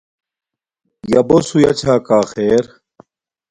[1.11, 2.65] یݳ بݸس ہݸیݳ چھݳ کݳ خݵر.